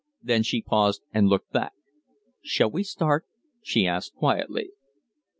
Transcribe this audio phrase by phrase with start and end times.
[0.23, 1.73] Then she paused and looked back.
[2.41, 3.27] "Shall we start?"
[3.61, 4.71] she asked, quietly.